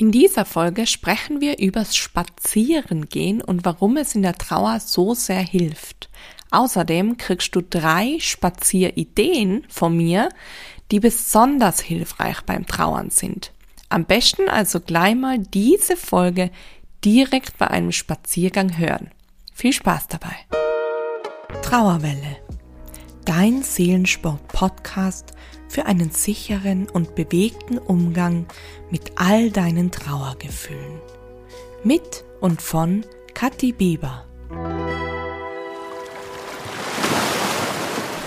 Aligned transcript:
In 0.00 0.12
dieser 0.12 0.46
Folge 0.46 0.86
sprechen 0.86 1.42
wir 1.42 1.58
übers 1.58 1.94
Spazierengehen 1.94 3.42
und 3.42 3.66
warum 3.66 3.98
es 3.98 4.14
in 4.14 4.22
der 4.22 4.32
Trauer 4.32 4.80
so 4.80 5.12
sehr 5.12 5.42
hilft. 5.42 6.08
Außerdem 6.50 7.18
kriegst 7.18 7.54
du 7.54 7.60
drei 7.60 8.16
Spazierideen 8.18 9.66
von 9.68 9.94
mir, 9.94 10.30
die 10.90 11.00
besonders 11.00 11.80
hilfreich 11.82 12.40
beim 12.46 12.66
Trauern 12.66 13.10
sind. 13.10 13.52
Am 13.90 14.06
besten 14.06 14.48
also 14.48 14.80
gleich 14.80 15.16
mal 15.16 15.36
diese 15.38 15.98
Folge 15.98 16.50
direkt 17.04 17.58
bei 17.58 17.68
einem 17.68 17.92
Spaziergang 17.92 18.78
hören. 18.78 19.10
Viel 19.52 19.74
Spaß 19.74 20.08
dabei. 20.08 20.34
Trauerwelle. 21.60 22.38
Dein 23.26 23.62
Seelensport-Podcast 23.62 25.34
für 25.70 25.86
einen 25.86 26.10
sicheren 26.10 26.88
und 26.88 27.14
bewegten 27.14 27.78
Umgang 27.78 28.46
mit 28.90 29.12
all 29.14 29.50
deinen 29.50 29.92
Trauergefühlen. 29.92 31.00
Mit 31.84 32.24
und 32.40 32.60
von 32.60 33.04
Kathi 33.34 33.70
Bieber. 33.70 34.26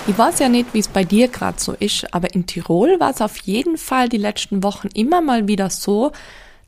Ich 0.06 0.16
weiß 0.16 0.38
ja 0.38 0.48
nicht, 0.48 0.72
wie 0.72 0.78
es 0.78 0.88
bei 0.88 1.04
dir 1.04 1.28
gerade 1.28 1.60
so 1.60 1.72
ist, 1.72 2.12
aber 2.14 2.34
in 2.34 2.46
Tirol 2.46 2.98
war 2.98 3.10
es 3.10 3.20
auf 3.20 3.36
jeden 3.38 3.76
Fall 3.76 4.08
die 4.08 4.16
letzten 4.16 4.62
Wochen 4.62 4.88
immer 4.94 5.20
mal 5.20 5.46
wieder 5.46 5.68
so, 5.68 6.12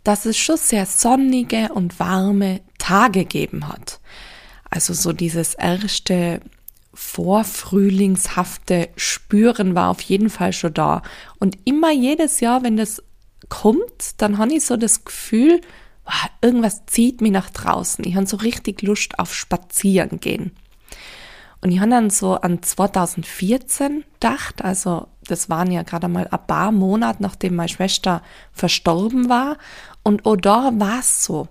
dass 0.05 0.27
es 0.27 0.37
schon 0.37 0.59
sehr 0.59 0.85
sonnige 0.85 1.71
und 1.73 1.99
warme 1.99 2.61
Tage 2.79 3.21
gegeben 3.21 3.67
hat. 3.69 3.99
Also 4.69 4.93
so 4.93 5.13
dieses 5.15 5.55
erste 5.55 6.41
vorfrühlingshafte 6.97 8.89
Spüren 8.97 9.75
war 9.75 9.91
auf 9.91 10.01
jeden 10.01 10.31
Fall 10.31 10.53
schon 10.53 10.75
da. 10.75 11.03
Und 11.39 11.59
immer 11.65 11.93
jedes 11.93 12.41
Jahr, 12.41 12.63
wenn 12.63 12.79
das 12.79 13.03
kommt, 13.51 14.15
dann 14.17 14.39
habe 14.39 14.55
ich 14.55 14.65
so 14.65 14.77
das 14.77 15.05
Gefühl, 15.05 15.61
wow, 16.05 16.31
irgendwas 16.41 16.87
zieht 16.87 17.21
mich 17.21 17.33
nach 17.33 17.51
draußen. 17.51 18.05
Ich 18.07 18.17
habe 18.17 18.27
so 18.27 18.39
richtig 18.39 18.81
Lust 18.83 19.19
auf 19.19 19.35
Spazieren 19.35 20.21
gehen. 20.21 20.53
Und 21.61 21.71
ich 21.71 21.81
habe 21.81 21.91
dann 21.91 22.11
so 22.11 22.35
an 22.35 22.63
2014 22.63 24.05
gedacht, 24.15 24.65
also 24.65 25.09
das 25.27 25.51
waren 25.51 25.71
ja 25.71 25.83
gerade 25.83 26.09
mal 26.09 26.27
ein 26.31 26.47
paar 26.47 26.73
Monate, 26.73 27.23
nachdem 27.23 27.57
meine 27.57 27.69
Schwester 27.69 28.23
verstorben 28.53 29.29
war. 29.29 29.59
Und 30.03 30.25
auch 30.25 30.37
da 30.37 30.71
war 30.75 31.01
es 31.01 31.25
so 31.25 31.49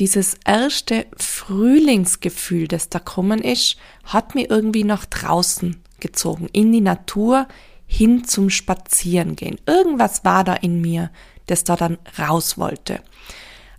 dieses 0.00 0.34
erste 0.46 1.06
Frühlingsgefühl, 1.16 2.66
das 2.68 2.88
da 2.88 2.98
kommen 2.98 3.40
ist, 3.40 3.76
hat 4.04 4.34
mir 4.34 4.48
irgendwie 4.50 4.84
nach 4.84 5.04
draußen 5.04 5.80
gezogen, 6.00 6.48
in 6.52 6.72
die 6.72 6.80
Natur, 6.80 7.46
hin 7.86 8.24
zum 8.24 8.48
Spazierengehen. 8.50 9.60
Irgendwas 9.66 10.24
war 10.24 10.42
da 10.42 10.54
in 10.54 10.80
mir, 10.80 11.10
das 11.46 11.64
da 11.64 11.76
dann 11.76 11.98
raus 12.18 12.56
wollte. 12.56 13.00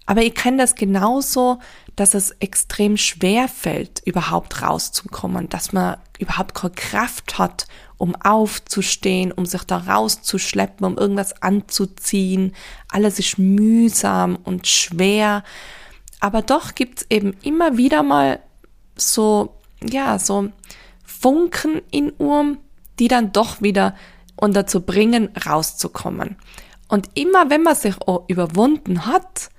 Aber 0.05 0.21
ich 0.21 0.35
kenne 0.35 0.57
das 0.57 0.75
genauso, 0.75 1.59
dass 1.95 2.13
es 2.13 2.31
extrem 2.39 2.97
schwer 2.97 3.47
fällt, 3.47 4.01
überhaupt 4.05 4.61
rauszukommen, 4.61 5.49
dass 5.49 5.73
man 5.73 5.97
überhaupt 6.19 6.53
keine 6.53 6.73
Kraft 6.73 7.39
hat, 7.39 7.65
um 7.97 8.15
aufzustehen, 8.15 9.31
um 9.31 9.45
sich 9.45 9.63
da 9.63 9.77
rauszuschleppen, 9.77 10.85
um 10.85 10.97
irgendwas 10.97 11.41
anzuziehen. 11.41 12.53
Alles 12.89 13.17
ist 13.17 13.39
mühsam 13.39 14.37
und 14.43 14.67
schwer. 14.67 15.43
Aber 16.21 16.41
doch 16.41 16.75
gibt's 16.75 17.05
eben 17.09 17.35
immer 17.43 17.75
wieder 17.77 18.03
mal 18.03 18.39
so, 18.95 19.55
ja, 19.83 20.17
so 20.19 20.49
Funken 21.03 21.81
in 21.91 22.13
Urm, 22.17 22.59
die 22.99 23.09
dann 23.09 23.33
doch 23.33 23.61
wieder 23.61 23.95
und 24.35 24.55
dazu 24.55 24.81
bringen, 24.81 25.29
rauszukommen. 25.45 26.37
Und 26.87 27.09
immer 27.15 27.49
wenn 27.49 27.63
man 27.63 27.75
sich 27.75 27.99
auch 28.01 28.25
überwunden 28.27 29.05
hat, 29.05 29.49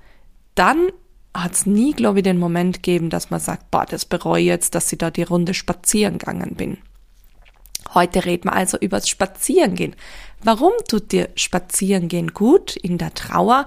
dann 0.55 0.87
hat's 1.33 1.65
nie, 1.65 1.93
glaube 1.93 2.19
ich, 2.19 2.23
den 2.23 2.37
Moment 2.37 2.77
gegeben, 2.77 3.09
dass 3.09 3.29
man 3.29 3.39
sagt, 3.39 3.69
boah, 3.71 3.85
das 3.85 4.05
bereue 4.05 4.43
jetzt, 4.43 4.75
dass 4.75 4.91
ich 4.91 4.99
da 4.99 5.11
die 5.11 5.23
Runde 5.23 5.53
spazieren 5.53 6.17
gegangen 6.17 6.55
bin. 6.55 6.77
Heute 7.93 8.25
reden 8.25 8.45
wir 8.45 8.53
also 8.53 8.77
übers 8.77 9.09
Spazierengehen. 9.09 9.95
Warum 10.43 10.71
tut 10.87 11.11
dir 11.11 11.29
Spazierengehen 11.35 12.33
gut 12.33 12.75
in 12.75 12.97
der 12.97 13.13
Trauer 13.13 13.65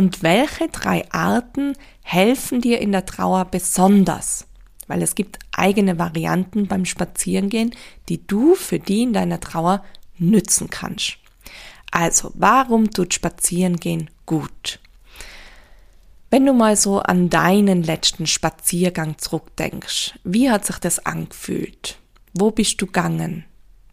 und 0.00 0.22
welche 0.22 0.68
drei 0.68 1.04
Arten 1.12 1.74
helfen 2.00 2.62
dir 2.62 2.80
in 2.80 2.90
der 2.90 3.04
Trauer 3.04 3.44
besonders? 3.44 4.46
Weil 4.86 5.02
es 5.02 5.14
gibt 5.14 5.38
eigene 5.52 5.98
Varianten 5.98 6.66
beim 6.66 6.86
Spazierengehen, 6.86 7.74
die 8.08 8.26
du 8.26 8.54
für 8.54 8.78
die 8.78 9.02
in 9.02 9.12
deiner 9.12 9.40
Trauer 9.40 9.84
nützen 10.16 10.70
kannst. 10.70 11.18
Also, 11.90 12.30
warum 12.32 12.90
tut 12.90 13.12
Spazierengehen 13.12 14.08
gut? 14.24 14.80
Wenn 16.30 16.46
du 16.46 16.54
mal 16.54 16.76
so 16.76 17.00
an 17.00 17.28
deinen 17.28 17.82
letzten 17.82 18.26
Spaziergang 18.26 19.18
zurückdenkst, 19.18 20.18
wie 20.24 20.50
hat 20.50 20.64
sich 20.64 20.78
das 20.78 21.04
angefühlt? 21.04 21.98
Wo 22.32 22.50
bist 22.50 22.80
du 22.80 22.86
gegangen? 22.86 23.44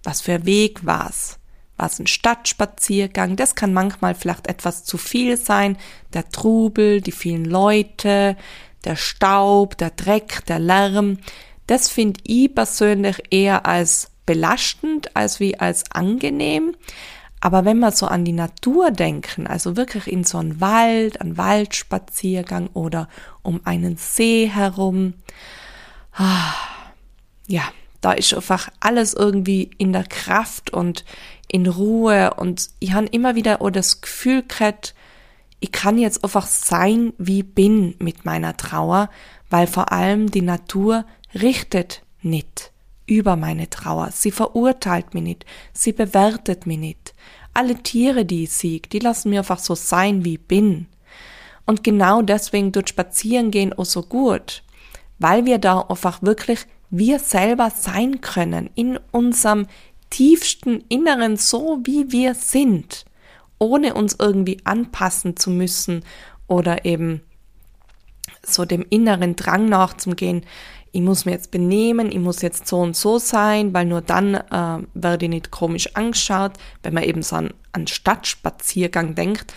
Was 0.03 0.21
für 0.21 0.35
ein 0.35 0.45
Weg 0.45 0.85
war's? 0.85 1.37
War 1.77 1.87
es 1.87 1.99
ein 1.99 2.07
Stadtspaziergang. 2.07 3.35
Das 3.35 3.55
kann 3.55 3.73
manchmal 3.73 4.15
vielleicht 4.15 4.47
etwas 4.47 4.83
zu 4.83 4.97
viel 4.97 5.37
sein. 5.37 5.77
Der 6.13 6.29
Trubel, 6.29 7.01
die 7.01 7.11
vielen 7.11 7.45
Leute, 7.45 8.35
der 8.83 8.95
Staub, 8.95 9.77
der 9.77 9.91
Dreck, 9.91 10.45
der 10.47 10.59
Lärm. 10.59 11.19
Das 11.67 11.89
finde 11.89 12.19
ich 12.23 12.53
persönlich 12.53 13.21
eher 13.29 13.65
als 13.65 14.11
belastend 14.25 15.15
als 15.15 15.39
wie 15.39 15.59
als 15.59 15.89
angenehm. 15.91 16.75
Aber 17.39 17.65
wenn 17.65 17.79
wir 17.79 17.91
so 17.91 18.07
an 18.07 18.25
die 18.25 18.33
Natur 18.33 18.91
denken, 18.91 19.47
also 19.47 19.77
wirklich 19.77 20.07
in 20.07 20.23
so 20.23 20.39
einen 20.39 20.59
Wald, 20.59 21.21
einen 21.21 21.37
Waldspaziergang 21.37 22.67
oder 22.73 23.07
um 23.43 23.61
einen 23.63 23.97
See 23.97 24.49
herum, 24.51 25.13
ah, 26.13 26.53
ja, 27.47 27.63
da 28.01 28.13
ist 28.13 28.33
einfach 28.33 28.69
alles 28.79 29.13
irgendwie 29.13 29.69
in 29.77 29.93
der 29.93 30.03
Kraft 30.03 30.71
und 30.71 31.05
in 31.47 31.67
Ruhe 31.67 32.33
und 32.35 32.69
ich 32.79 32.93
habe 32.93 33.07
immer 33.07 33.35
wieder 33.35 33.61
auch 33.61 33.69
das 33.69 34.01
Gefühl 34.01 34.43
gehabt, 34.43 34.93
ich 35.59 35.71
kann 35.71 35.97
jetzt 35.97 36.23
einfach 36.23 36.45
sein, 36.45 37.13
wie 37.17 37.43
bin 37.43 37.95
mit 37.99 38.25
meiner 38.25 38.57
Trauer, 38.57 39.09
weil 39.49 39.65
vor 39.65 39.91
allem 39.91 40.29
die 40.29 40.41
Natur 40.41 41.05
richtet 41.33 42.03
nicht 42.21 42.71
über 43.05 43.35
meine 43.35 43.69
Trauer. 43.69 44.11
Sie 44.11 44.31
verurteilt 44.31 45.13
mich 45.13 45.23
nicht, 45.23 45.45
sie 45.73 45.93
bewertet 45.93 46.67
mich 46.67 46.77
nicht. 46.77 47.13
Alle 47.53 47.81
Tiere, 47.81 48.25
die 48.25 48.43
ich 48.43 48.51
sehe, 48.51 48.81
die 48.81 48.99
lassen 48.99 49.29
mir 49.29 49.39
einfach 49.39 49.59
so 49.59 49.73
sein, 49.73 50.23
wie 50.25 50.35
ich 50.35 50.45
bin. 50.45 50.87
Und 51.65 51.83
genau 51.83 52.21
deswegen 52.21 52.71
tut 52.71 52.89
Spazierengehen 52.89 53.73
auch 53.73 53.85
so 53.85 54.03
gut, 54.03 54.63
weil 55.17 55.45
wir 55.45 55.57
da 55.57 55.81
einfach 55.81 56.21
wirklich 56.21 56.67
wir 56.89 57.19
selber 57.19 57.71
sein 57.71 58.21
können 58.21 58.69
in 58.75 58.99
unserem 59.11 59.67
tiefsten 60.09 60.83
Inneren 60.89 61.37
so, 61.37 61.79
wie 61.83 62.11
wir 62.11 62.33
sind, 62.33 63.05
ohne 63.59 63.93
uns 63.93 64.15
irgendwie 64.19 64.59
anpassen 64.63 65.35
zu 65.35 65.49
müssen 65.49 66.03
oder 66.47 66.85
eben 66.85 67.21
so 68.43 68.65
dem 68.65 68.85
inneren 68.89 69.35
Drang 69.35 69.67
nachzugehen, 69.67 70.43
ich 70.91 71.01
muss 71.01 71.25
mir 71.25 71.33
jetzt 71.33 71.51
benehmen, 71.51 72.11
ich 72.11 72.19
muss 72.19 72.41
jetzt 72.41 72.67
so 72.67 72.79
und 72.79 72.95
so 72.95 73.19
sein, 73.19 73.73
weil 73.73 73.85
nur 73.85 74.01
dann 74.01 74.35
äh, 74.35 74.79
werde 74.93 75.25
ich 75.25 75.29
nicht 75.29 75.51
komisch 75.51 75.95
angeschaut. 75.95 76.53
Wenn 76.81 76.93
man 76.93 77.03
eben 77.03 77.21
so 77.21 77.35
an, 77.35 77.53
an 77.71 77.85
Stadtspaziergang 77.87 79.13
denkt, 79.13 79.53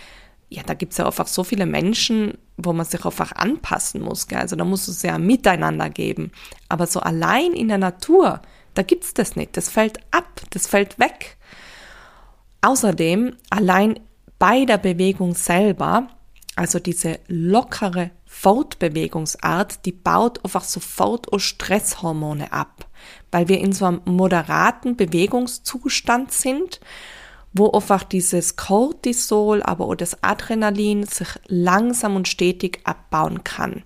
ja, 0.49 0.61
da 0.63 0.73
gibt's 0.73 0.97
ja 0.97 1.05
einfach 1.05 1.27
so 1.27 1.43
viele 1.43 1.65
Menschen, 1.65 2.37
wo 2.57 2.73
man 2.73 2.85
sich 2.85 3.05
einfach 3.05 3.31
anpassen 3.31 4.01
muss. 4.01 4.27
Gell? 4.27 4.39
Also 4.39 4.55
da 4.55 4.65
muss 4.65 4.87
es 4.87 5.01
ja 5.01 5.17
miteinander 5.17 5.89
geben. 5.89 6.31
Aber 6.67 6.85
so 6.85 6.99
allein 6.99 7.53
in 7.53 7.69
der 7.69 7.77
Natur, 7.77 8.41
da 8.73 8.83
gibt's 8.83 9.13
das 9.13 9.35
nicht. 9.35 9.57
Das 9.57 9.69
fällt 9.69 9.99
ab, 10.11 10.41
das 10.51 10.67
fällt 10.67 10.99
weg. 10.99 11.37
Außerdem, 12.61 13.35
allein 13.49 13.99
bei 14.39 14.65
der 14.65 14.77
Bewegung 14.77 15.35
selber, 15.35 16.07
also 16.55 16.79
diese 16.79 17.19
lockere 17.27 18.11
Fortbewegungsart, 18.25 19.85
die 19.85 19.91
baut 19.91 20.43
einfach 20.43 20.63
sofort 20.63 21.31
auch 21.31 21.39
Stresshormone 21.39 22.51
ab, 22.51 22.87
weil 23.31 23.47
wir 23.47 23.59
in 23.59 23.73
so 23.73 23.85
einem 23.85 24.01
moderaten 24.05 24.95
Bewegungszustand 24.95 26.31
sind, 26.31 26.79
wo 27.53 27.69
einfach 27.71 28.03
dieses 28.03 28.55
Cortisol, 28.55 29.61
aber 29.63 29.85
auch 29.85 29.95
das 29.95 30.23
Adrenalin 30.23 31.05
sich 31.05 31.27
langsam 31.47 32.15
und 32.15 32.27
stetig 32.27 32.79
abbauen 32.83 33.43
kann. 33.43 33.83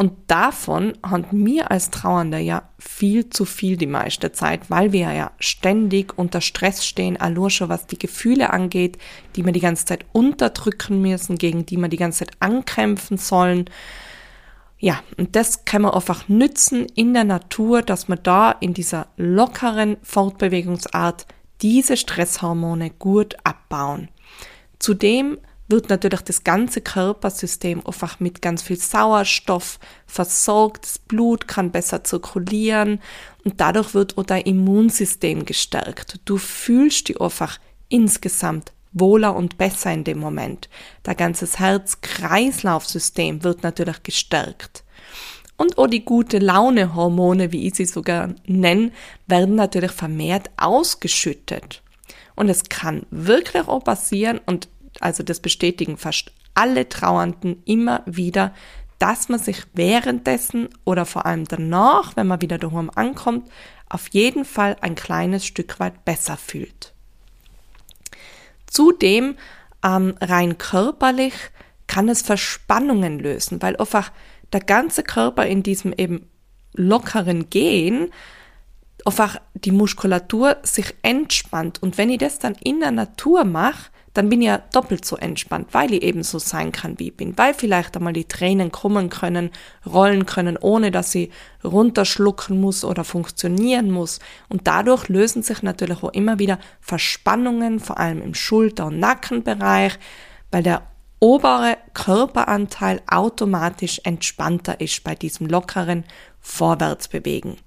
Und 0.00 0.14
davon 0.28 0.94
haben 1.02 1.44
wir 1.44 1.70
als 1.70 1.90
Trauernde 1.90 2.38
ja 2.38 2.62
viel 2.78 3.28
zu 3.28 3.44
viel 3.44 3.76
die 3.76 3.86
meiste 3.86 4.32
Zeit, 4.32 4.70
weil 4.70 4.92
wir 4.92 5.12
ja 5.12 5.30
ständig 5.38 6.16
unter 6.16 6.40
Stress 6.40 6.86
stehen, 6.86 7.18
allein 7.18 7.50
schon 7.50 7.68
was 7.68 7.86
die 7.86 7.98
Gefühle 7.98 8.48
angeht, 8.48 8.96
die 9.36 9.44
wir 9.44 9.52
die 9.52 9.60
ganze 9.60 9.84
Zeit 9.84 10.06
unterdrücken 10.12 11.02
müssen, 11.02 11.36
gegen 11.36 11.66
die 11.66 11.76
wir 11.76 11.88
die 11.88 11.98
ganze 11.98 12.20
Zeit 12.20 12.34
ankämpfen 12.40 13.18
sollen. 13.18 13.66
Ja, 14.78 15.02
und 15.18 15.36
das 15.36 15.66
kann 15.66 15.82
man 15.82 15.92
einfach 15.92 16.30
nützen 16.30 16.86
in 16.94 17.12
der 17.12 17.24
Natur, 17.24 17.82
dass 17.82 18.08
man 18.08 18.20
da 18.22 18.52
in 18.52 18.72
dieser 18.72 19.08
lockeren 19.18 19.98
Fortbewegungsart 20.00 21.26
diese 21.60 21.98
Stresshormone 21.98 22.88
gut 22.88 23.36
abbauen. 23.44 24.08
Zudem 24.78 25.36
wird 25.70 25.88
natürlich 25.88 26.22
das 26.22 26.44
ganze 26.44 26.80
Körpersystem 26.80 27.86
einfach 27.86 28.20
mit 28.20 28.42
ganz 28.42 28.62
viel 28.62 28.76
Sauerstoff 28.76 29.78
versorgt, 30.06 30.84
das 30.84 30.98
Blut 30.98 31.48
kann 31.48 31.70
besser 31.70 32.04
zirkulieren 32.04 33.00
und 33.44 33.60
dadurch 33.60 33.94
wird 33.94 34.18
auch 34.18 34.24
dein 34.24 34.42
Immunsystem 34.42 35.44
gestärkt. 35.44 36.20
Du 36.24 36.36
fühlst 36.36 37.08
dich 37.08 37.20
einfach 37.20 37.58
insgesamt 37.88 38.72
wohler 38.92 39.36
und 39.36 39.58
besser 39.58 39.92
in 39.92 40.04
dem 40.04 40.18
Moment. 40.18 40.68
Dein 41.02 41.16
ganzes 41.16 41.58
Herz-Kreislauf-System 41.58 43.44
wird 43.44 43.62
natürlich 43.62 44.02
gestärkt. 44.02 44.84
Und 45.56 45.76
auch 45.78 45.86
die 45.86 46.04
gute 46.04 46.38
Laune-Hormone, 46.38 47.52
wie 47.52 47.66
ich 47.66 47.74
sie 47.74 47.84
sogar 47.84 48.34
nenne, 48.46 48.92
werden 49.26 49.56
natürlich 49.56 49.92
vermehrt 49.92 50.50
ausgeschüttet. 50.56 51.82
Und 52.34 52.48
es 52.48 52.64
kann 52.70 53.04
wirklich 53.10 53.68
auch 53.68 53.84
passieren, 53.84 54.40
und 54.46 54.68
also 54.98 55.22
das 55.22 55.40
bestätigen 55.40 55.96
fast 55.96 56.32
alle 56.54 56.88
Trauernden 56.88 57.62
immer 57.64 58.02
wieder, 58.06 58.54
dass 58.98 59.28
man 59.28 59.38
sich 59.38 59.62
währenddessen 59.72 60.68
oder 60.84 61.06
vor 61.06 61.24
allem 61.26 61.46
danach, 61.46 62.16
wenn 62.16 62.26
man 62.26 62.42
wieder 62.42 62.58
daheim 62.58 62.90
ankommt, 62.94 63.48
auf 63.88 64.08
jeden 64.08 64.44
Fall 64.44 64.76
ein 64.80 64.94
kleines 64.94 65.46
Stück 65.46 65.80
weit 65.80 66.04
besser 66.04 66.36
fühlt. 66.36 66.92
Zudem 68.66 69.36
ähm, 69.84 70.14
rein 70.20 70.58
körperlich 70.58 71.34
kann 71.86 72.08
es 72.08 72.22
Verspannungen 72.22 73.18
lösen, 73.18 73.62
weil 73.62 73.76
einfach 73.76 74.12
der 74.52 74.60
ganze 74.60 75.02
Körper 75.02 75.46
in 75.46 75.62
diesem 75.62 75.92
eben 75.92 76.28
lockeren 76.74 77.50
Gehen 77.50 78.12
einfach 79.04 79.40
die 79.54 79.72
Muskulatur 79.72 80.58
sich 80.62 80.94
entspannt. 81.02 81.82
Und 81.82 81.98
wenn 81.98 82.10
ich 82.10 82.18
das 82.18 82.38
dann 82.38 82.54
in 82.54 82.80
der 82.80 82.90
Natur 82.90 83.44
mache, 83.44 83.90
dann 84.14 84.28
bin 84.28 84.40
ich 84.40 84.48
ja 84.48 84.58
doppelt 84.58 85.04
so 85.04 85.16
entspannt, 85.16 85.68
weil 85.72 85.92
ich 85.94 86.02
eben 86.02 86.22
so 86.22 86.38
sein 86.38 86.72
kann, 86.72 86.98
wie 86.98 87.08
ich 87.08 87.16
bin, 87.16 87.38
weil 87.38 87.54
vielleicht 87.54 87.96
einmal 87.96 88.12
die 88.12 88.24
Tränen 88.24 88.72
kommen 88.72 89.08
können, 89.08 89.50
rollen 89.86 90.26
können, 90.26 90.56
ohne 90.56 90.90
dass 90.90 91.12
sie 91.12 91.30
runterschlucken 91.62 92.60
muss 92.60 92.84
oder 92.84 93.04
funktionieren 93.04 93.90
muss. 93.90 94.18
Und 94.48 94.66
dadurch 94.66 95.08
lösen 95.08 95.42
sich 95.42 95.62
natürlich 95.62 96.02
auch 96.02 96.12
immer 96.12 96.38
wieder 96.38 96.58
Verspannungen, 96.80 97.78
vor 97.78 97.98
allem 97.98 98.20
im 98.20 98.34
Schulter- 98.34 98.86
und 98.86 98.98
Nackenbereich, 98.98 99.98
weil 100.50 100.64
der 100.64 100.82
obere 101.20 101.76
Körperanteil 101.94 103.02
automatisch 103.06 104.00
entspannter 104.04 104.80
ist 104.80 105.04
bei 105.04 105.14
diesem 105.14 105.46
lockeren 105.46 106.04
Vorwärtsbewegen. 106.40 107.58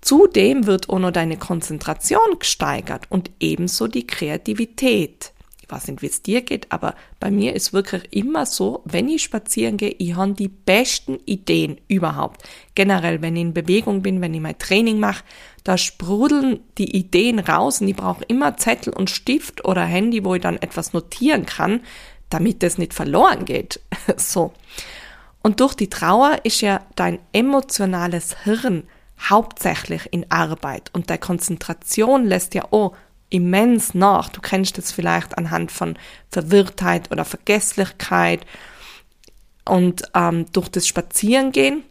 Zudem 0.00 0.66
wird 0.66 0.88
auch 0.88 0.98
noch 0.98 1.10
deine 1.10 1.36
Konzentration 1.36 2.38
gesteigert 2.38 3.04
und 3.10 3.30
ebenso 3.38 3.86
die 3.86 4.06
Kreativität. 4.06 5.32
Ich 5.62 5.70
weiß 5.70 5.86
nicht, 5.86 6.02
wie 6.02 6.06
es 6.06 6.22
dir 6.22 6.40
geht, 6.40 6.66
aber 6.72 6.96
bei 7.20 7.30
mir 7.30 7.54
ist 7.54 7.72
wirklich 7.72 8.12
immer 8.12 8.44
so, 8.44 8.82
wenn 8.86 9.08
ich 9.08 9.22
spazieren 9.22 9.76
gehe, 9.76 9.94
ich 9.98 10.16
habe 10.16 10.32
die 10.32 10.48
besten 10.48 11.18
Ideen 11.26 11.80
überhaupt. 11.86 12.42
Generell, 12.74 13.22
wenn 13.22 13.36
ich 13.36 13.42
in 13.42 13.54
Bewegung 13.54 14.02
bin, 14.02 14.20
wenn 14.20 14.34
ich 14.34 14.40
mein 14.40 14.58
Training 14.58 14.98
mache, 14.98 15.22
da 15.62 15.78
sprudeln 15.78 16.60
die 16.78 16.96
Ideen 16.96 17.38
raus 17.38 17.80
und 17.80 17.88
ich 17.88 17.94
brauche 17.94 18.24
immer 18.24 18.56
Zettel 18.56 18.92
und 18.92 19.10
Stift 19.10 19.64
oder 19.64 19.84
Handy, 19.84 20.24
wo 20.24 20.34
ich 20.34 20.42
dann 20.42 20.56
etwas 20.56 20.92
notieren 20.92 21.46
kann, 21.46 21.82
damit 22.30 22.62
es 22.62 22.78
nicht 22.78 22.94
verloren 22.94 23.44
geht. 23.44 23.80
so. 24.16 24.52
Und 25.42 25.60
durch 25.60 25.74
die 25.74 25.90
Trauer 25.90 26.40
ist 26.42 26.62
ja 26.62 26.84
dein 26.96 27.18
emotionales 27.32 28.42
Hirn 28.44 28.88
hauptsächlich 29.28 30.08
in 30.12 30.30
Arbeit 30.30 30.90
und 30.92 31.10
der 31.10 31.18
Konzentration 31.18 32.24
lässt 32.24 32.54
ja 32.54 32.64
auch 32.70 32.94
immens 33.30 33.94
nach. 33.94 34.28
Du 34.28 34.40
kennst 34.40 34.76
das 34.76 34.92
vielleicht 34.92 35.38
anhand 35.38 35.72
von 35.72 35.96
Verwirrtheit 36.30 37.10
oder 37.10 37.24
Vergesslichkeit. 37.24 38.44
Und 39.64 40.02
ähm, 40.14 40.46
durch 40.52 40.68
das 40.68 40.86
Spazierengehen 40.86 41.84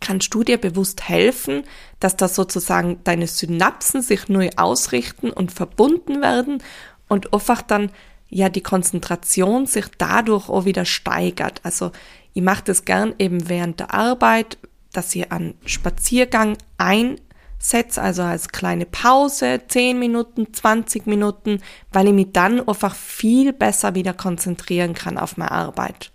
kannst 0.00 0.32
du 0.32 0.44
dir 0.44 0.58
bewusst 0.58 1.08
helfen, 1.08 1.64
dass 1.98 2.16
da 2.16 2.28
sozusagen 2.28 3.00
deine 3.04 3.26
Synapsen 3.26 4.02
sich 4.02 4.28
neu 4.28 4.50
ausrichten 4.56 5.30
und 5.30 5.52
verbunden 5.52 6.20
werden 6.20 6.62
und 7.08 7.32
einfach 7.32 7.62
dann 7.62 7.90
ja 8.28 8.48
die 8.48 8.62
Konzentration 8.62 9.66
sich 9.66 9.86
dadurch 9.98 10.48
auch 10.48 10.64
wieder 10.64 10.84
steigert. 10.84 11.60
Also 11.62 11.90
ich 12.32 12.42
mache 12.42 12.64
das 12.64 12.84
gern 12.84 13.14
eben 13.18 13.48
während 13.48 13.80
der 13.80 13.94
Arbeit, 13.94 14.58
dass 14.96 15.14
ihr 15.14 15.32
einen 15.32 15.54
Spaziergang 15.66 16.56
einsetzt, 16.78 17.98
also 17.98 18.22
als 18.22 18.48
kleine 18.48 18.86
Pause, 18.86 19.62
10 19.66 19.98
Minuten, 19.98 20.52
20 20.52 21.06
Minuten, 21.06 21.60
weil 21.92 22.08
ich 22.08 22.14
mich 22.14 22.32
dann 22.32 22.66
einfach 22.66 22.94
viel 22.94 23.52
besser 23.52 23.94
wieder 23.94 24.12
konzentrieren 24.14 24.94
kann 24.94 25.18
auf 25.18 25.36
meine 25.36 25.52
Arbeit. 25.52 26.10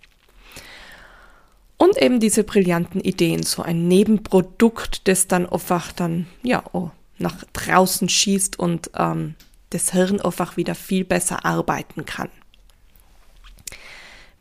Und 1.78 2.02
eben 2.02 2.20
diese 2.20 2.44
brillanten 2.44 3.00
Ideen, 3.00 3.44
so 3.44 3.62
ein 3.64 3.88
Nebenprodukt, 3.88 5.08
das 5.08 5.28
dann 5.28 5.48
einfach 5.48 5.94
dann, 5.94 6.28
ja, 6.44 6.62
oh, 6.74 6.92
nach 7.18 7.44
draußen 7.54 8.10
schießt 8.10 8.60
und 8.60 8.92
ähm, 8.98 9.36
das 9.70 9.92
Hirn 9.92 10.20
einfach 10.20 10.58
wieder 10.58 10.76
viel 10.76 11.06
besser 11.06 11.46
arbeiten 11.46 12.06
kann. 12.06 12.30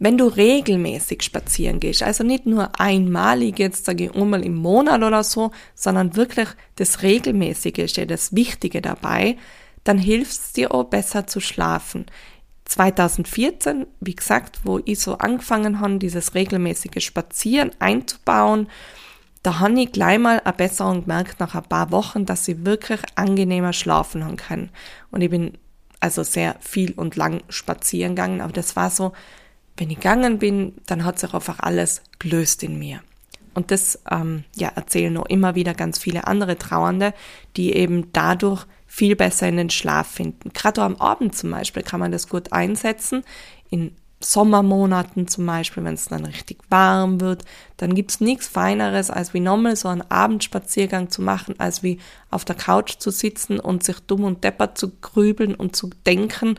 Wenn 0.01 0.17
du 0.17 0.29
regelmäßig 0.29 1.23
spazieren 1.23 1.81
gehst, 1.81 2.05
also 2.05 2.23
nicht 2.23 2.47
nur 2.47 2.81
einmalig 2.81 3.59
jetzt, 3.59 3.85
sage 3.85 4.05
ich 4.05 4.15
einmal 4.15 4.45
im 4.45 4.55
Monat 4.55 5.03
oder 5.03 5.25
so, 5.25 5.51
sondern 5.75 6.15
wirklich 6.15 6.49
das 6.77 7.03
Regelmäßige 7.03 7.79
ist 7.79 7.97
ja 7.97 8.05
das 8.07 8.35
Wichtige 8.35 8.81
dabei, 8.81 9.37
dann 9.83 9.99
hilft 9.99 10.33
es 10.33 10.53
dir 10.53 10.73
auch 10.73 10.85
besser 10.85 11.27
zu 11.27 11.41
schlafen. 11.41 12.07
2014, 12.67 13.87
wie 14.01 14.15
gesagt, 14.15 14.61
wo 14.65 14.81
ich 14.85 15.01
so 15.01 15.19
angefangen 15.19 15.81
habe, 15.81 15.99
dieses 15.99 16.35
regelmäßige 16.35 17.05
Spazieren 17.05 17.71
einzubauen, 17.81 18.69
da 19.43 19.61
habe 19.61 19.81
ich 19.81 19.93
gleich 19.93 20.19
mal 20.19 20.41
eine 20.41 20.53
Besserung 20.53 21.03
gemerkt 21.03 21.41
nach 21.41 21.55
ein 21.55 21.63
paar 21.63 21.91
Wochen, 21.91 22.27
dass 22.27 22.47
ich 22.47 22.65
wirklich 22.65 23.01
angenehmer 23.15 23.73
schlafen 23.73 24.25
haben 24.25 24.37
kann. 24.37 24.71
Und 25.11 25.23
ich 25.23 25.31
bin 25.31 25.57
also 26.01 26.23
sehr 26.23 26.57
viel 26.61 26.93
und 26.93 27.17
lang 27.17 27.43
spazieren 27.49 28.15
gegangen, 28.15 28.41
aber 28.41 28.53
das 28.53 28.77
war 28.77 28.91
so, 28.91 29.13
wenn 29.79 29.91
ich 29.91 29.97
gegangen 29.97 30.39
bin, 30.39 30.75
dann 30.87 31.05
hat 31.05 31.19
sich 31.19 31.33
einfach 31.33 31.61
alles 31.61 32.03
gelöst 32.19 32.63
in 32.63 32.79
mir. 32.79 33.01
Und 33.55 33.71
das 33.71 34.01
ähm, 34.11 34.45
ja, 34.55 34.69
erzählen 34.69 35.13
noch 35.13 35.27
immer 35.27 35.55
wieder 35.55 35.75
ganz 35.75 35.99
viele 35.99 36.27
andere 36.27 36.59
Trauernde, 36.59 37.15
die 37.57 37.75
eben 37.75 38.13
dadurch 38.13 38.67
viel 38.87 39.17
besser 39.17 39.49
in 39.49 39.57
den 39.57 39.71
Schlaf 39.71 40.07
finden. 40.07 40.51
Gerade 40.53 40.83
am 40.83 40.97
Abend 40.97 41.35
zum 41.35 41.51
Beispiel 41.51 41.83
kann 41.83 42.01
man 42.01 42.13
das 42.13 42.29
gut 42.29 42.53
einsetzen. 42.53 43.25
In 43.71 43.97
Sommermonaten 44.21 45.29
zum 45.29 45.47
Beispiel, 45.47 45.85
wenn 45.85 45.95
es 45.95 46.07
dann 46.07 46.25
richtig 46.25 46.59
warm 46.71 47.21
wird, 47.21 47.45
dann 47.77 47.95
gibt's 47.95 48.21
nichts 48.21 48.49
Feineres, 48.49 49.11
als 49.11 49.33
wie 49.35 49.41
nochmal 49.41 49.77
so 49.77 49.89
einen 49.89 50.03
Abendspaziergang 50.09 51.11
zu 51.11 51.23
machen, 51.23 51.55
als 51.59 51.83
wie 51.83 51.99
auf 52.31 52.45
der 52.45 52.57
Couch 52.57 52.97
zu 52.99 53.11
sitzen 53.11 53.61
und 53.61 53.85
sich 53.85 54.01
dumm 54.01 54.25
und 54.25 54.43
deppert 54.43 54.77
zu 54.77 54.91
grübeln 55.01 55.55
und 55.55 55.77
zu 55.77 55.91
denken. 56.05 56.59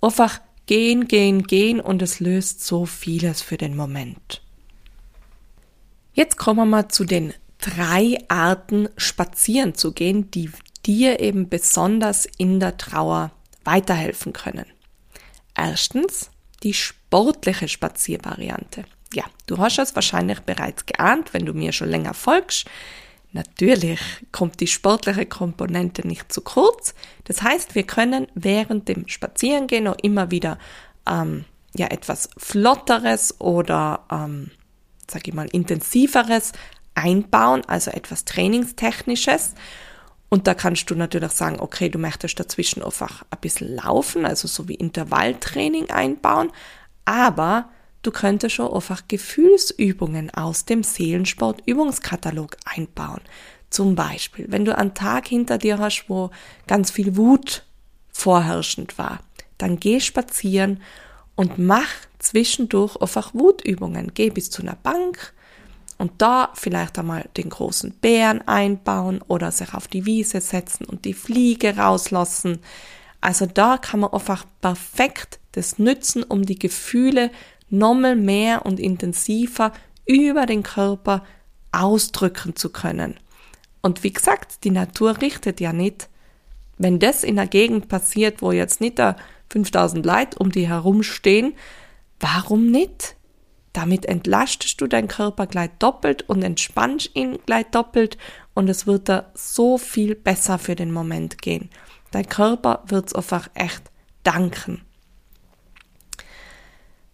Einfach 0.00 0.40
Gehen, 0.68 1.08
gehen, 1.08 1.44
gehen 1.44 1.80
und 1.80 2.02
es 2.02 2.20
löst 2.20 2.62
so 2.62 2.84
vieles 2.84 3.40
für 3.40 3.56
den 3.56 3.74
Moment. 3.74 4.42
Jetzt 6.12 6.36
kommen 6.36 6.58
wir 6.58 6.66
mal 6.66 6.88
zu 6.88 7.06
den 7.06 7.32
drei 7.56 8.18
Arten 8.28 8.90
spazieren 8.98 9.74
zu 9.74 9.92
gehen, 9.92 10.30
die 10.30 10.50
dir 10.84 11.20
eben 11.20 11.48
besonders 11.48 12.26
in 12.36 12.60
der 12.60 12.76
Trauer 12.76 13.32
weiterhelfen 13.64 14.34
können. 14.34 14.66
Erstens 15.56 16.30
die 16.62 16.74
sportliche 16.74 17.68
Spaziervariante. 17.68 18.84
Ja, 19.14 19.24
du 19.46 19.56
hast 19.56 19.78
es 19.78 19.94
wahrscheinlich 19.94 20.40
bereits 20.40 20.84
geahnt, 20.84 21.32
wenn 21.32 21.46
du 21.46 21.54
mir 21.54 21.72
schon 21.72 21.88
länger 21.88 22.12
folgst. 22.12 22.66
Natürlich 23.32 24.00
kommt 24.32 24.60
die 24.60 24.66
sportliche 24.66 25.26
Komponente 25.26 26.06
nicht 26.06 26.32
zu 26.32 26.40
kurz. 26.40 26.94
Das 27.24 27.42
heißt, 27.42 27.74
wir 27.74 27.82
können 27.82 28.26
während 28.34 28.88
dem 28.88 29.06
Spazierengehen 29.06 29.86
auch 29.86 29.98
immer 30.02 30.30
wieder 30.30 30.58
ähm, 31.06 31.44
ja 31.74 31.88
etwas 31.88 32.30
Flotteres 32.38 33.38
oder 33.40 34.06
ähm, 34.10 34.50
sag 35.10 35.28
ich 35.28 35.34
mal 35.34 35.48
intensiveres 35.52 36.52
einbauen, 36.94 37.62
also 37.66 37.90
etwas 37.90 38.24
Trainingstechnisches. 38.24 39.54
Und 40.30 40.46
da 40.46 40.54
kannst 40.54 40.90
du 40.90 40.94
natürlich 40.94 41.32
sagen, 41.32 41.60
okay, 41.60 41.88
du 41.88 41.98
möchtest 41.98 42.38
dazwischen 42.38 42.82
einfach 42.82 43.24
ein 43.30 43.38
bisschen 43.40 43.76
laufen, 43.76 44.26
also 44.26 44.48
so 44.48 44.68
wie 44.68 44.74
Intervalltraining 44.74 45.90
einbauen, 45.90 46.50
aber 47.04 47.70
Du 48.02 48.10
könntest 48.10 48.54
schon 48.54 48.72
einfach 48.72 49.02
Gefühlsübungen 49.08 50.30
aus 50.30 50.64
dem 50.64 50.82
Seelensport-Übungskatalog 50.82 52.56
einbauen. 52.64 53.20
Zum 53.70 53.94
Beispiel, 53.94 54.46
wenn 54.48 54.64
du 54.64 54.76
einen 54.76 54.94
Tag 54.94 55.28
hinter 55.28 55.58
dir 55.58 55.78
hast, 55.78 56.04
wo 56.08 56.30
ganz 56.66 56.90
viel 56.90 57.16
Wut 57.16 57.64
vorherrschend 58.10 58.98
war, 58.98 59.20
dann 59.58 59.78
geh 59.78 60.00
spazieren 60.00 60.80
und 61.34 61.58
mach 61.58 61.88
zwischendurch 62.18 62.96
einfach 62.96 63.34
Wutübungen. 63.34 64.12
Geh 64.14 64.30
bis 64.30 64.50
zu 64.50 64.62
einer 64.62 64.76
Bank 64.76 65.34
und 65.98 66.12
da 66.18 66.50
vielleicht 66.54 66.98
einmal 66.98 67.28
den 67.36 67.50
großen 67.50 67.92
Bären 67.92 68.46
einbauen 68.46 69.20
oder 69.26 69.52
sich 69.52 69.74
auf 69.74 69.88
die 69.88 70.06
Wiese 70.06 70.40
setzen 70.40 70.84
und 70.84 71.04
die 71.04 71.14
Fliege 71.14 71.76
rauslassen. 71.76 72.60
Also 73.20 73.46
da 73.46 73.78
kann 73.78 74.00
man 74.00 74.12
einfach 74.12 74.44
perfekt 74.60 75.40
das 75.52 75.78
nützen, 75.78 76.22
um 76.22 76.46
die 76.46 76.58
Gefühle 76.58 77.30
nochmal 77.70 78.16
mehr 78.16 78.64
und 78.66 78.80
intensiver 78.80 79.72
über 80.06 80.46
den 80.46 80.62
Körper 80.62 81.24
ausdrücken 81.72 82.56
zu 82.56 82.70
können. 82.70 83.18
Und 83.82 84.02
wie 84.02 84.12
gesagt, 84.12 84.64
die 84.64 84.70
Natur 84.70 85.20
richtet 85.20 85.60
ja 85.60 85.72
nicht. 85.72 86.08
Wenn 86.78 86.98
das 86.98 87.24
in 87.24 87.38
einer 87.38 87.48
Gegend 87.48 87.88
passiert, 87.88 88.42
wo 88.42 88.52
jetzt 88.52 88.80
nicht 88.80 88.98
da 88.98 89.16
5000 89.50 90.04
Leute 90.04 90.38
um 90.38 90.50
die 90.50 90.68
herumstehen, 90.68 91.54
warum 92.20 92.70
nicht? 92.70 93.16
Damit 93.72 94.06
entlastest 94.06 94.80
du 94.80 94.86
deinen 94.86 95.08
Körper 95.08 95.46
gleich 95.46 95.70
doppelt 95.78 96.28
und 96.28 96.42
entspannst 96.42 97.10
ihn 97.14 97.38
gleich 97.46 97.66
doppelt 97.70 98.18
und 98.54 98.68
es 98.68 98.86
wird 98.86 99.08
da 99.08 99.30
so 99.34 99.78
viel 99.78 100.14
besser 100.14 100.58
für 100.58 100.74
den 100.74 100.90
Moment 100.90 101.40
gehen. 101.40 101.70
Dein 102.10 102.28
Körper 102.28 102.82
wird's 102.86 103.14
einfach 103.14 103.48
echt 103.54 103.82
danken. 104.24 104.82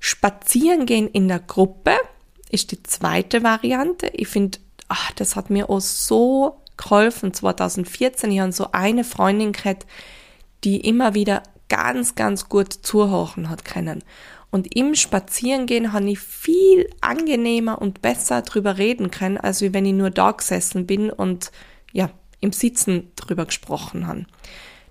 Spazieren 0.06 0.84
gehen 0.84 1.08
in 1.08 1.28
der 1.28 1.38
Gruppe 1.38 1.92
ist 2.50 2.72
die 2.72 2.82
zweite 2.82 3.42
Variante. 3.42 4.08
Ich 4.08 4.28
finde, 4.28 4.58
das 5.16 5.34
hat 5.34 5.48
mir 5.48 5.70
auch 5.70 5.80
so 5.80 6.60
geholfen 6.76 7.32
2014. 7.32 8.30
Ich 8.30 8.40
habe 8.40 8.52
so 8.52 8.68
eine 8.72 9.02
Freundin 9.02 9.52
gehabt, 9.52 9.86
die 10.62 10.86
immer 10.86 11.14
wieder 11.14 11.42
ganz, 11.70 12.16
ganz 12.16 12.50
gut 12.50 12.70
zuhören 12.70 13.48
hat 13.48 13.64
können. 13.64 14.04
Und 14.50 14.76
im 14.76 14.94
Spazierengehen 14.94 15.94
habe 15.94 16.10
ich 16.10 16.18
viel 16.18 16.86
angenehmer 17.00 17.80
und 17.80 18.02
besser 18.02 18.42
drüber 18.42 18.76
reden 18.76 19.10
können, 19.10 19.38
als 19.38 19.62
wenn 19.62 19.86
ich 19.86 19.94
nur 19.94 20.10
da 20.10 20.32
gesessen 20.32 20.86
bin 20.86 21.08
und 21.08 21.50
ja, 21.92 22.10
im 22.40 22.52
Sitzen 22.52 23.10
drüber 23.16 23.46
gesprochen 23.46 24.06
habe. 24.06 24.26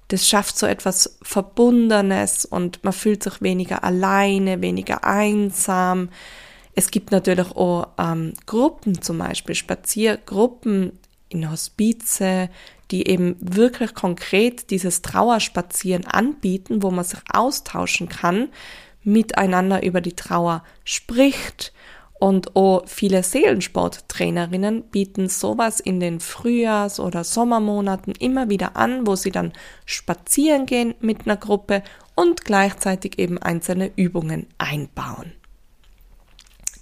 Das 0.08 0.28
schafft 0.28 0.58
so 0.58 0.66
etwas 0.66 1.18
Verbundenes 1.22 2.46
und 2.46 2.84
man 2.84 2.94
fühlt 2.94 3.24
sich 3.24 3.42
weniger 3.42 3.84
alleine, 3.84 4.62
weniger 4.62 5.04
einsam. 5.04 6.10
Es 6.76 6.92
gibt 6.92 7.12
natürlich 7.12 7.52
auch 7.52 7.88
ähm, 7.98 8.34
Gruppen, 8.46 9.02
zum 9.02 9.20
Beispiel 9.20 9.56
Spaziergruppen 9.56 11.00
in 11.30 11.50
Hospize, 11.50 12.50
die 12.92 13.08
eben 13.08 13.36
wirklich 13.40 13.94
konkret 13.94 14.70
dieses 14.70 15.02
Trauerspazieren 15.02 16.06
anbieten, 16.06 16.84
wo 16.84 16.92
man 16.92 17.06
sich 17.06 17.20
austauschen 17.32 18.10
kann, 18.10 18.50
miteinander 19.04 19.84
über 19.84 20.02
die 20.02 20.16
Trauer 20.16 20.64
spricht. 20.84 21.74
Und 22.24 22.56
auch 22.56 22.84
viele 22.88 23.22
Seelensporttrainerinnen 23.22 24.84
bieten 24.84 25.28
sowas 25.28 25.82
in 25.82 26.00
den 26.00 26.22
Frühjahrs- 26.22 27.02
oder 27.02 27.26
Sommermonaten 27.26 28.14
immer 28.18 28.48
wieder 28.48 28.78
an, 28.78 29.06
wo 29.06 29.18
sie 29.18 29.30
dann 29.30 29.52
spazieren 29.86 30.66
gehen 30.66 30.96
mit 31.02 31.26
einer 31.26 31.36
Gruppe 31.36 31.84
und 32.16 32.46
gleichzeitig 32.46 33.20
eben 33.20 33.40
einzelne 33.40 33.92
Übungen 33.98 34.48
einbauen. 34.58 35.34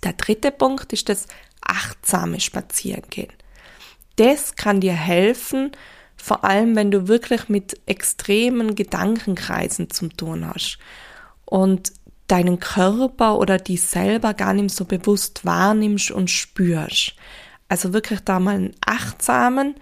Der 0.03 0.13
dritte 0.13 0.51
Punkt 0.51 0.93
ist 0.93 1.09
das 1.09 1.25
achtsame 1.61 2.39
Spazierengehen. 2.39 3.33
Das 4.17 4.55
kann 4.55 4.79
dir 4.79 4.93
helfen, 4.93 5.71
vor 6.17 6.43
allem 6.43 6.75
wenn 6.75 6.91
du 6.91 7.07
wirklich 7.07 7.49
mit 7.49 7.81
extremen 7.87 8.75
Gedankenkreisen 8.75 9.89
zu 9.89 10.07
tun 10.09 10.47
hast. 10.47 10.77
Und 11.45 11.93
deinen 12.31 12.59
Körper 12.59 13.37
oder 13.37 13.57
dich 13.57 13.83
selber 13.83 14.33
gar 14.33 14.53
nicht 14.53 14.73
so 14.73 14.85
bewusst 14.85 15.45
wahrnimmst 15.45 16.11
und 16.11 16.29
spürst. 16.29 17.15
Also 17.67 17.93
wirklich 17.93 18.21
da 18.21 18.39
mal 18.39 18.55
einen 18.55 18.75
achtsamen, 18.85 19.75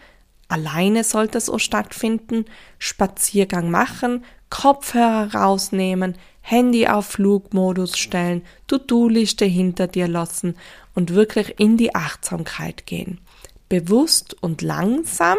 alleine 0.48 1.04
sollte 1.04 1.38
es 1.38 1.50
auch 1.50 1.60
stattfinden, 1.60 2.46
Spaziergang 2.80 3.70
machen, 3.70 4.26
Kopfhörer 4.50 5.34
rausnehmen, 5.34 6.16
Handy 6.42 6.88
auf 6.88 7.06
Flugmodus 7.06 7.98
stellen, 7.98 8.42
To-Do-Liste 8.68 9.46
hinter 9.46 9.86
dir 9.86 10.08
lassen 10.08 10.56
und 10.96 11.14
wirklich 11.14 11.60
in 11.60 11.78
die 11.78 11.94
Achtsamkeit 11.94 12.88
gehen. 12.88 13.22
Bewusst 13.70 14.36
und 14.42 14.64
langsam, 14.64 15.38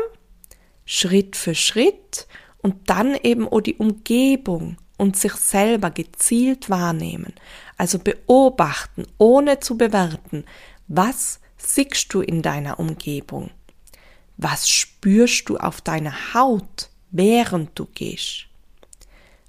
Schritt 0.85 1.35
für 1.35 1.57
Schritt 1.57 2.29
und 2.59 2.89
dann 2.89 3.17
eben 3.17 3.49
auch 3.49 3.61
die 3.61 3.75
Umgebung 3.75 4.77
und 5.01 5.17
sich 5.17 5.33
selber 5.33 5.91
gezielt 5.91 6.69
wahrnehmen, 6.69 7.33
also 7.79 7.99
beobachten, 7.99 9.07
ohne 9.17 9.59
zu 9.59 9.79
bewerten, 9.79 10.45
was 10.89 11.41
siehst 11.57 12.13
du 12.13 12.21
in 12.21 12.43
deiner 12.43 12.79
Umgebung? 12.79 13.51
Was 14.37 14.69
spürst 14.69 15.49
du 15.49 15.57
auf 15.57 15.81
deiner 15.81 16.35
Haut, 16.35 16.91
während 17.11 17.79
du 17.79 17.87
gehst? 17.87 18.49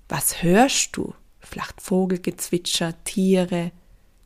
Was 0.07 0.41
hörst 0.41 0.95
du? 0.95 1.13
Vielleicht 1.41 1.81
Vogelgezwitscher, 1.81 3.03
Tiere, 3.03 3.73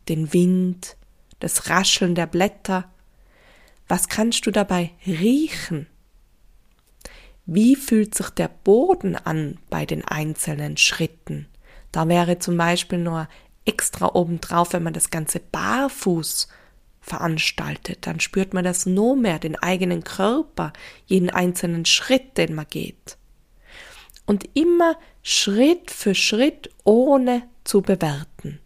den 0.08 0.32
Wind, 0.32 0.96
das 1.40 1.72
Rascheln 1.72 2.14
der 2.14 2.28
Blätter. 2.28 2.88
Was 3.88 4.10
kannst 4.10 4.46
du 4.46 4.52
dabei 4.52 4.92
riechen? 5.08 5.88
Wie 7.46 7.76
fühlt 7.76 8.16
sich 8.16 8.30
der 8.32 8.48
Boden 8.48 9.16
an 9.16 9.60
bei 9.70 9.86
den 9.86 10.04
einzelnen 10.04 10.78
Schritten? 10.78 11.48
Da 11.92 12.08
wäre 12.08 12.40
zum 12.40 12.58
Beispiel 12.58 12.98
nur 12.98 13.28
extra 13.66 14.16
obendrauf, 14.16 14.74
wenn 14.74 14.84
man 14.84 14.94
das 14.94 15.12
Ganze 15.12 15.40
barfuß 15.40 16.48
veranstaltet, 17.02 18.08
dann 18.08 18.20
spürt 18.20 18.56
man 18.56 18.64
das 18.64 18.88
nur 18.88 19.16
mehr, 19.16 19.38
den 19.38 19.56
eigenen 19.56 20.04
Körper, 20.04 20.74
jeden 21.06 21.30
einzelnen 21.30 21.86
Schritt, 21.86 22.38
den 22.38 22.56
man 22.56 22.66
geht. 22.68 23.18
Und 24.26 24.50
immer 24.56 24.98
Schritt 25.22 25.92
für 25.92 26.16
Schritt 26.16 26.72
ohne 26.84 27.44
zu 27.64 27.84
bewerten. 27.84 28.60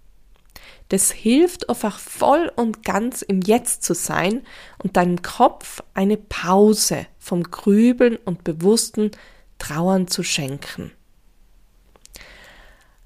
Das 0.87 1.11
hilft 1.11 1.69
einfach 1.69 1.99
voll 1.99 2.51
und 2.55 2.83
ganz 2.83 3.21
im 3.21 3.41
Jetzt 3.41 3.83
zu 3.83 3.93
sein 3.93 4.41
und 4.81 4.95
deinem 4.95 5.21
Kopf 5.21 5.83
eine 5.93 6.17
Pause 6.17 7.05
vom 7.29 7.43
Grübeln 7.43 8.17
und 8.25 8.43
bewussten 8.43 9.11
Trauern 9.59 10.07
zu 10.07 10.23
schenken. 10.23 10.91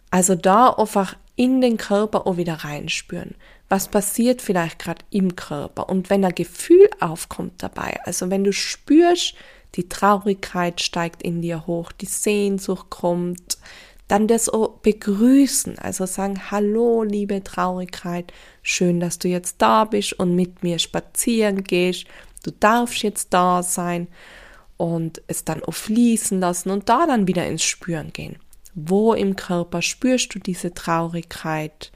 Also 0.09 0.35
da 0.35 0.69
einfach 0.69 1.17
in 1.35 1.59
den 1.59 1.77
Körper 1.77 2.25
auch 2.25 2.37
wieder 2.37 2.53
reinspüren. 2.53 3.35
Was 3.67 3.89
passiert 3.89 4.41
vielleicht 4.41 4.79
gerade 4.79 5.03
im 5.09 5.35
Körper? 5.35 5.89
Und 5.89 6.09
wenn 6.09 6.23
ein 6.23 6.35
Gefühl 6.35 6.89
aufkommt 7.01 7.61
dabei, 7.61 7.99
also 8.05 8.29
wenn 8.29 8.43
du 8.45 8.53
spürst, 8.53 9.35
die 9.75 9.89
Traurigkeit 9.89 10.79
steigt 10.79 11.21
in 11.21 11.41
dir 11.41 11.67
hoch, 11.67 11.91
die 11.91 12.05
Sehnsucht 12.05 12.91
kommt, 12.91 13.57
dann 14.07 14.27
das 14.27 14.47
auch 14.47 14.77
begrüßen, 14.79 15.79
also 15.79 16.05
sagen, 16.05 16.51
hallo 16.51 17.03
liebe 17.03 17.43
Traurigkeit, 17.43 18.31
schön, 18.61 18.99
dass 18.99 19.17
du 19.19 19.27
jetzt 19.27 19.61
da 19.61 19.85
bist 19.85 20.13
und 20.13 20.35
mit 20.35 20.63
mir 20.63 20.79
spazieren 20.79 21.63
gehst, 21.63 22.05
du 22.43 22.51
darfst 22.51 23.01
jetzt 23.03 23.33
da 23.33 23.63
sein 23.63 24.07
und 24.77 25.21
es 25.27 25.43
dann 25.43 25.63
auch 25.63 25.73
fließen 25.73 26.39
lassen 26.39 26.69
und 26.69 26.89
da 26.89 27.07
dann 27.07 27.27
wieder 27.27 27.47
ins 27.47 27.63
Spüren 27.63 28.13
gehen. 28.13 28.37
Wo 28.75 29.13
im 29.13 29.35
Körper 29.35 29.81
spürst 29.81 30.33
du 30.33 30.39
diese 30.39 30.73
Traurigkeit 30.73 31.91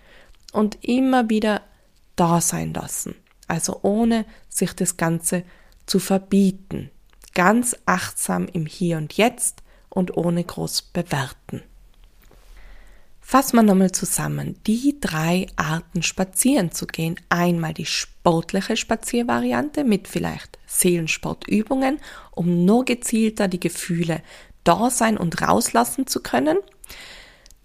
und 0.51 0.84
immer 0.84 1.30
wieder 1.30 1.62
da 2.16 2.42
sein 2.42 2.74
lassen, 2.74 3.16
also 3.48 3.80
ohne 3.84 4.25
sich 4.50 4.74
das 4.74 4.98
Ganze 4.98 5.44
zu 5.86 6.00
verbieten, 6.00 6.92
ganz 7.34 7.75
achtsam 7.86 8.48
im 8.48 8.66
Hier 8.66 8.98
und 8.98 9.13
Jetzt 9.13 9.63
und 9.89 10.18
ohne 10.18 10.44
groß 10.44 10.84
bewerten. 10.84 11.63
Fassen 13.29 13.57
wir 13.57 13.63
nochmal 13.63 13.91
zusammen. 13.91 14.55
Die 14.67 15.01
drei 15.01 15.48
Arten 15.57 16.01
spazieren 16.01 16.72
zu 16.72 16.88
gehen. 16.88 17.19
Einmal 17.27 17.74
die 17.74 17.86
sportliche 17.86 18.77
Spaziervariante 18.77 19.84
mit 19.84 20.07
vielleicht 20.07 20.57
Seelensportübungen, 20.65 22.00
um 22.31 22.63
nur 22.63 22.86
gezielter 22.86 23.50
die 23.50 23.60
Gefühle 23.60 24.22
da 24.63 24.89
sein 24.89 25.17
und 25.17 25.41
rauslassen 25.41 26.07
zu 26.07 26.24
können. 26.24 26.57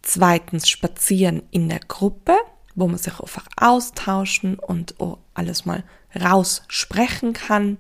Zweitens 0.03 0.69
spazieren 0.69 1.45
in 1.53 1.69
der 1.69 1.79
Gruppe, 1.79 2.35
wo 2.75 2.89
man 2.89 2.99
sich 2.99 3.21
einfach 3.21 3.47
austauschen 3.57 4.59
und 4.59 4.97
alles 5.35 5.65
mal 5.65 5.85
raussprechen 6.21 7.35
kann. 7.35 7.79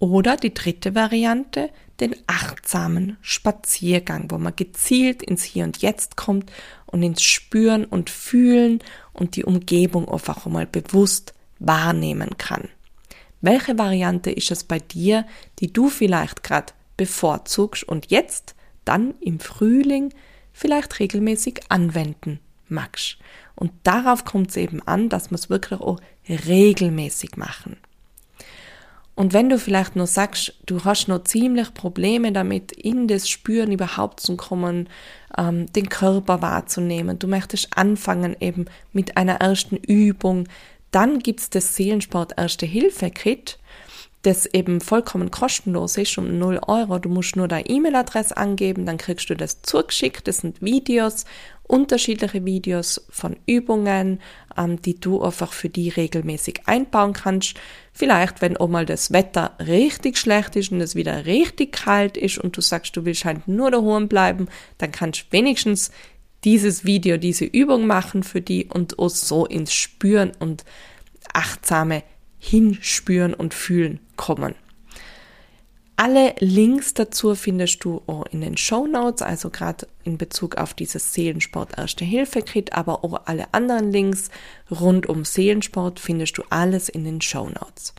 Oder 0.00 0.36
die 0.36 0.54
dritte 0.54 0.96
Variante, 0.96 1.70
den 2.00 2.16
achtsamen 2.26 3.18
Spaziergang, 3.20 4.30
wo 4.30 4.38
man 4.38 4.56
gezielt 4.56 5.22
ins 5.22 5.44
Hier 5.44 5.64
und 5.64 5.82
Jetzt 5.82 6.16
kommt 6.16 6.50
und 6.90 7.02
ins 7.02 7.22
Spüren 7.22 7.84
und 7.84 8.10
Fühlen 8.10 8.80
und 9.12 9.36
die 9.36 9.44
Umgebung 9.44 10.08
einfach 10.08 10.46
mal 10.46 10.66
bewusst 10.66 11.34
wahrnehmen 11.58 12.36
kann. 12.38 12.68
Welche 13.40 13.78
Variante 13.78 14.30
ist 14.30 14.50
es 14.50 14.64
bei 14.64 14.78
dir, 14.78 15.26
die 15.60 15.72
du 15.72 15.88
vielleicht 15.88 16.42
gerade 16.42 16.72
bevorzugst 16.96 17.84
und 17.84 18.10
jetzt 18.10 18.54
dann 18.84 19.14
im 19.20 19.40
Frühling 19.40 20.12
vielleicht 20.52 20.98
regelmäßig 20.98 21.60
anwenden 21.68 22.40
magst? 22.68 23.18
Und 23.54 23.72
darauf 23.82 24.24
kommt 24.24 24.50
es 24.50 24.56
eben 24.56 24.82
an, 24.86 25.08
dass 25.08 25.30
wir 25.30 25.36
es 25.36 25.50
wirklich 25.50 25.80
auch 25.80 26.00
regelmäßig 26.28 27.36
machen. 27.36 27.76
Und 29.14 29.32
wenn 29.32 29.48
du 29.50 29.58
vielleicht 29.58 29.96
nur 29.96 30.06
sagst, 30.06 30.54
du 30.66 30.84
hast 30.84 31.08
noch 31.08 31.24
ziemlich 31.24 31.74
Probleme 31.74 32.32
damit, 32.32 32.72
in 32.72 33.06
das 33.06 33.28
Spüren 33.28 33.72
überhaupt 33.72 34.20
zu 34.20 34.36
kommen, 34.36 34.88
ähm, 35.36 35.70
den 35.72 35.88
Körper 35.88 36.40
wahrzunehmen, 36.40 37.18
du 37.18 37.26
möchtest 37.26 37.76
anfangen 37.76 38.36
eben 38.40 38.66
mit 38.92 39.16
einer 39.16 39.34
ersten 39.34 39.76
Übung, 39.76 40.48
dann 40.90 41.18
gibt's 41.18 41.50
das 41.50 41.76
Seelensport 41.76 42.32
Erste 42.36 42.66
Hilfe 42.66 43.10
Kit 43.10 43.58
das 44.22 44.44
eben 44.46 44.80
vollkommen 44.80 45.30
kostenlos 45.30 45.96
ist, 45.96 46.18
um 46.18 46.38
0 46.38 46.60
Euro. 46.66 46.98
Du 46.98 47.08
musst 47.08 47.36
nur 47.36 47.48
deine 47.48 47.66
E-Mail-Adresse 47.66 48.36
angeben, 48.36 48.84
dann 48.84 48.98
kriegst 48.98 49.30
du 49.30 49.34
das 49.34 49.62
zugeschickt. 49.62 50.28
Das 50.28 50.38
sind 50.38 50.60
Videos, 50.60 51.24
unterschiedliche 51.62 52.44
Videos 52.44 53.06
von 53.08 53.36
Übungen, 53.46 54.20
ähm, 54.58 54.82
die 54.82 55.00
du 55.00 55.22
einfach 55.22 55.52
für 55.52 55.70
die 55.70 55.88
regelmäßig 55.88 56.62
einbauen 56.66 57.14
kannst. 57.14 57.54
Vielleicht, 57.92 58.40
wenn 58.40 58.56
auch 58.56 58.68
mal 58.68 58.86
das 58.86 59.12
Wetter 59.12 59.56
richtig 59.58 60.16
schlecht 60.16 60.56
ist 60.56 60.72
und 60.72 60.80
es 60.80 60.94
wieder 60.94 61.26
richtig 61.26 61.72
kalt 61.72 62.16
ist 62.16 62.38
und 62.38 62.56
du 62.56 62.60
sagst, 62.60 62.96
du 62.96 63.04
willst 63.04 63.24
halt 63.24 63.48
nur 63.48 63.70
daheim 63.70 64.08
bleiben, 64.08 64.48
dann 64.78 64.92
kannst 64.92 65.22
du 65.22 65.24
wenigstens 65.30 65.90
dieses 66.44 66.84
Video, 66.84 67.16
diese 67.16 67.44
Übung 67.44 67.86
machen 67.86 68.22
für 68.22 68.40
die 68.40 68.66
und 68.66 68.98
auch 68.98 69.10
so 69.10 69.44
ins 69.44 69.74
Spüren 69.74 70.32
und 70.38 70.64
achtsame 71.32 72.02
Hinspüren 72.38 73.34
und 73.34 73.52
Fühlen 73.52 74.00
kommen. 74.16 74.54
Alle 76.02 76.34
Links 76.38 76.94
dazu 76.94 77.34
findest 77.34 77.84
du 77.84 78.00
auch 78.06 78.24
in 78.30 78.40
den 78.40 78.56
Show 78.56 78.86
Notes, 78.86 79.20
also 79.20 79.50
gerade 79.50 79.86
in 80.02 80.16
Bezug 80.16 80.56
auf 80.56 80.72
dieses 80.72 81.12
Seelensport 81.12 81.76
Erste 81.76 82.06
Hilfe 82.06 82.40
Kit, 82.40 82.72
aber 82.72 83.04
auch 83.04 83.26
alle 83.26 83.52
anderen 83.52 83.92
Links 83.92 84.30
rund 84.70 85.10
um 85.10 85.26
Seelensport 85.26 86.00
findest 86.00 86.38
du 86.38 86.42
alles 86.48 86.88
in 86.88 87.04
den 87.04 87.20
Show 87.20 87.50
Notes. 87.50 87.92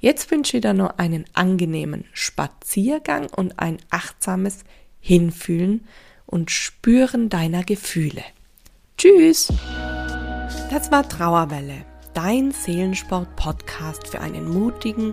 Jetzt 0.00 0.28
wünsche 0.32 0.56
ich 0.56 0.62
dir 0.62 0.74
noch 0.74 0.98
einen 0.98 1.24
angenehmen 1.34 2.06
Spaziergang 2.12 3.28
und 3.28 3.60
ein 3.60 3.78
achtsames 3.90 4.64
Hinfühlen 4.98 5.86
und 6.26 6.50
Spüren 6.50 7.28
deiner 7.28 7.62
Gefühle. 7.62 8.24
Tschüss! 8.98 9.52
Das 10.68 10.90
war 10.90 11.08
Trauerwelle 11.08 11.84
dein 12.16 12.50
Seelensport-Podcast 12.50 14.08
für 14.08 14.20
einen 14.20 14.48
mutigen 14.48 15.12